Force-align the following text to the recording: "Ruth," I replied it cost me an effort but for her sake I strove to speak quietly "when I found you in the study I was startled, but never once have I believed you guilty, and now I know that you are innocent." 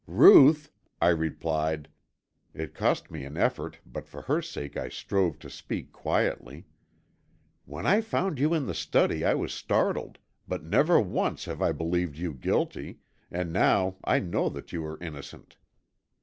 "Ruth," 0.07 0.71
I 0.99 1.09
replied 1.09 1.87
it 2.55 2.73
cost 2.73 3.11
me 3.11 3.23
an 3.23 3.37
effort 3.37 3.77
but 3.85 4.07
for 4.07 4.23
her 4.23 4.41
sake 4.41 4.75
I 4.75 4.89
strove 4.89 5.37
to 5.37 5.47
speak 5.51 5.91
quietly 5.91 6.65
"when 7.65 7.85
I 7.85 8.01
found 8.01 8.39
you 8.39 8.51
in 8.55 8.65
the 8.65 8.73
study 8.73 9.23
I 9.23 9.35
was 9.35 9.53
startled, 9.53 10.17
but 10.47 10.63
never 10.63 10.99
once 10.99 11.45
have 11.45 11.61
I 11.61 11.71
believed 11.71 12.17
you 12.17 12.33
guilty, 12.33 12.97
and 13.29 13.53
now 13.53 13.97
I 14.03 14.17
know 14.17 14.49
that 14.49 14.71
you 14.73 14.83
are 14.87 14.97
innocent." 15.03 15.55